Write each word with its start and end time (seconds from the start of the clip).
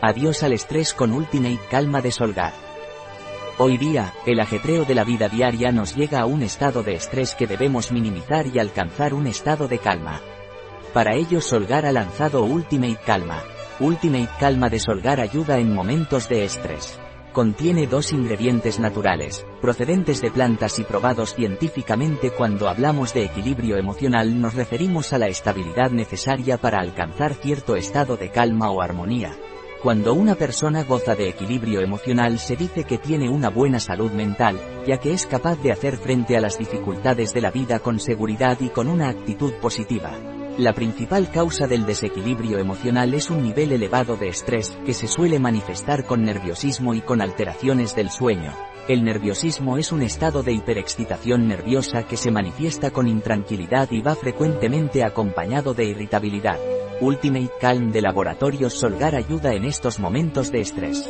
Adiós 0.00 0.44
al 0.44 0.52
estrés 0.52 0.94
con 0.94 1.12
Ultimate 1.12 1.58
Calma 1.68 2.00
de 2.00 2.12
Solgar. 2.12 2.52
Hoy 3.58 3.76
día, 3.78 4.14
el 4.26 4.38
ajetreo 4.38 4.84
de 4.84 4.94
la 4.94 5.02
vida 5.02 5.28
diaria 5.28 5.72
nos 5.72 5.96
llega 5.96 6.20
a 6.20 6.26
un 6.26 6.42
estado 6.42 6.84
de 6.84 6.94
estrés 6.94 7.34
que 7.34 7.48
debemos 7.48 7.90
minimizar 7.90 8.46
y 8.46 8.60
alcanzar 8.60 9.12
un 9.12 9.26
estado 9.26 9.66
de 9.66 9.78
calma. 9.78 10.20
Para 10.94 11.16
ello 11.16 11.40
Solgar 11.40 11.84
ha 11.84 11.90
lanzado 11.90 12.44
Ultimate 12.44 12.98
Calma. 13.04 13.42
Ultimate 13.80 14.28
Calma 14.38 14.68
de 14.68 14.78
Solgar 14.78 15.18
ayuda 15.18 15.58
en 15.58 15.74
momentos 15.74 16.28
de 16.28 16.44
estrés. 16.44 16.96
Contiene 17.32 17.88
dos 17.88 18.12
ingredientes 18.12 18.78
naturales, 18.78 19.44
procedentes 19.60 20.20
de 20.20 20.30
plantas 20.30 20.78
y 20.78 20.84
probados 20.84 21.34
científicamente 21.34 22.30
cuando 22.30 22.68
hablamos 22.68 23.14
de 23.14 23.24
equilibrio 23.24 23.76
emocional 23.76 24.40
nos 24.40 24.54
referimos 24.54 25.12
a 25.12 25.18
la 25.18 25.26
estabilidad 25.26 25.90
necesaria 25.90 26.56
para 26.56 26.78
alcanzar 26.78 27.34
cierto 27.34 27.74
estado 27.74 28.16
de 28.16 28.30
calma 28.30 28.70
o 28.70 28.80
armonía. 28.80 29.36
Cuando 29.82 30.12
una 30.12 30.34
persona 30.34 30.82
goza 30.82 31.14
de 31.14 31.28
equilibrio 31.28 31.80
emocional 31.80 32.40
se 32.40 32.56
dice 32.56 32.82
que 32.82 32.98
tiene 32.98 33.30
una 33.30 33.48
buena 33.48 33.78
salud 33.78 34.10
mental, 34.10 34.58
ya 34.84 34.98
que 34.98 35.12
es 35.12 35.24
capaz 35.24 35.62
de 35.62 35.70
hacer 35.70 35.98
frente 35.98 36.36
a 36.36 36.40
las 36.40 36.58
dificultades 36.58 37.32
de 37.32 37.40
la 37.40 37.52
vida 37.52 37.78
con 37.78 38.00
seguridad 38.00 38.58
y 38.60 38.70
con 38.70 38.88
una 38.88 39.08
actitud 39.08 39.52
positiva. 39.62 40.10
La 40.58 40.72
principal 40.72 41.30
causa 41.30 41.68
del 41.68 41.86
desequilibrio 41.86 42.58
emocional 42.58 43.14
es 43.14 43.30
un 43.30 43.40
nivel 43.40 43.70
elevado 43.70 44.16
de 44.16 44.26
estrés, 44.26 44.76
que 44.84 44.94
se 44.94 45.06
suele 45.06 45.38
manifestar 45.38 46.04
con 46.04 46.24
nerviosismo 46.24 46.94
y 46.94 47.00
con 47.00 47.22
alteraciones 47.22 47.94
del 47.94 48.10
sueño. 48.10 48.52
El 48.88 49.04
nerviosismo 49.04 49.78
es 49.78 49.92
un 49.92 50.02
estado 50.02 50.42
de 50.42 50.54
hiperexcitación 50.54 51.46
nerviosa 51.46 52.02
que 52.02 52.16
se 52.16 52.32
manifiesta 52.32 52.90
con 52.90 53.06
intranquilidad 53.06 53.92
y 53.92 54.00
va 54.00 54.16
frecuentemente 54.16 55.04
acompañado 55.04 55.72
de 55.72 55.84
irritabilidad. 55.84 56.58
Ultimate 57.00 57.52
Calm 57.60 57.92
de 57.92 58.02
Laboratorios 58.02 58.74
Solgar 58.74 59.14
ayuda 59.14 59.54
en 59.54 59.64
estos 59.64 60.00
momentos 60.00 60.50
de 60.50 60.60
estrés. 60.60 61.08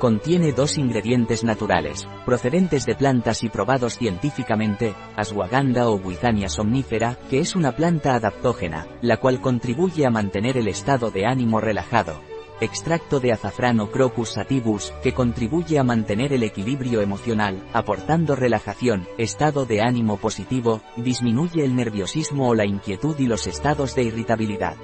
Contiene 0.00 0.50
dos 0.50 0.76
ingredientes 0.76 1.44
naturales, 1.44 2.08
procedentes 2.26 2.84
de 2.84 2.96
plantas 2.96 3.44
y 3.44 3.48
probados 3.48 3.96
científicamente, 3.96 4.92
ashwagandha 5.14 5.88
o 5.88 5.98
buizania 5.98 6.48
somnífera, 6.48 7.16
que 7.30 7.38
es 7.38 7.54
una 7.54 7.76
planta 7.76 8.16
adaptógena, 8.16 8.88
la 9.02 9.18
cual 9.18 9.40
contribuye 9.40 10.04
a 10.04 10.10
mantener 10.10 10.56
el 10.56 10.66
estado 10.66 11.12
de 11.12 11.26
ánimo 11.26 11.60
relajado. 11.60 12.20
Extracto 12.60 13.20
de 13.20 13.32
azafrán 13.32 13.78
o 13.78 13.92
crocus 13.92 14.30
sativus, 14.30 14.92
que 15.02 15.14
contribuye 15.14 15.78
a 15.78 15.84
mantener 15.84 16.32
el 16.32 16.42
equilibrio 16.42 17.00
emocional, 17.02 17.62
aportando 17.72 18.34
relajación, 18.34 19.06
estado 19.16 19.64
de 19.64 19.80
ánimo 19.80 20.16
positivo, 20.16 20.80
disminuye 20.96 21.64
el 21.64 21.76
nerviosismo 21.76 22.48
o 22.48 22.54
la 22.54 22.66
inquietud 22.66 23.16
y 23.20 23.26
los 23.26 23.46
estados 23.46 23.94
de 23.94 24.02
irritabilidad. 24.02 24.76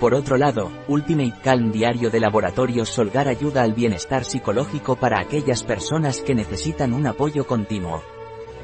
Por 0.00 0.14
otro 0.14 0.38
lado, 0.38 0.72
Ultimate 0.88 1.34
Calm 1.44 1.72
Diario 1.72 2.08
de 2.08 2.20
Laboratorios 2.20 2.88
Solgar 2.88 3.28
ayuda 3.28 3.62
al 3.62 3.74
bienestar 3.74 4.24
psicológico 4.24 4.96
para 4.96 5.20
aquellas 5.20 5.62
personas 5.62 6.22
que 6.22 6.34
necesitan 6.34 6.94
un 6.94 7.06
apoyo 7.06 7.46
continuo. 7.46 8.02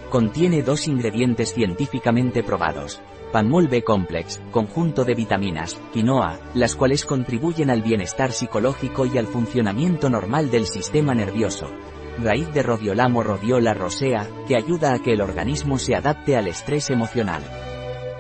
Contiene 0.09 0.63
dos 0.63 0.89
ingredientes 0.89 1.53
científicamente 1.53 2.43
probados. 2.43 3.03
Panmol 3.33 3.69
B 3.69 3.85
Complex, 3.85 4.41
conjunto 4.51 5.05
de 5.05 5.15
vitaminas, 5.15 5.79
quinoa, 5.93 6.39
las 6.55 6.75
cuales 6.75 7.05
contribuyen 7.05 7.69
al 7.69 7.83
bienestar 7.83 8.33
psicológico 8.33 9.05
y 9.05 9.19
al 9.19 9.27
funcionamiento 9.27 10.09
normal 10.09 10.51
del 10.51 10.65
sistema 10.65 11.15
nervioso. 11.15 11.71
Raíz 12.19 12.51
de 12.55 12.63
rodiolamo 12.63 13.23
rodiola 13.23 13.75
rosea, 13.75 14.27
que 14.49 14.57
ayuda 14.57 14.95
a 14.95 15.01
que 15.01 15.13
el 15.13 15.21
organismo 15.21 15.79
se 15.79 15.97
adapte 15.97 16.35
al 16.35 16.49
estrés 16.49 16.89
emocional. 16.89 17.43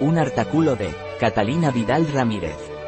Un 0.00 0.18
artículo 0.18 0.76
de 0.76 0.90
Catalina 1.18 1.70
Vidal 1.70 2.06
Ramírez. 2.12 2.75